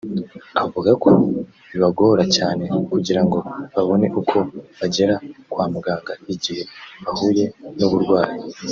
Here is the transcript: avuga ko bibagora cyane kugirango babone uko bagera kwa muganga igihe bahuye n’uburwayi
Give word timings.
avuga 0.63 0.91
ko 1.03 1.09
bibagora 1.69 2.23
cyane 2.35 2.63
kugirango 2.91 3.37
babone 3.73 4.07
uko 4.21 4.37
bagera 4.79 5.15
kwa 5.51 5.65
muganga 5.73 6.13
igihe 6.33 6.61
bahuye 7.03 7.45
n’uburwayi 7.77 8.35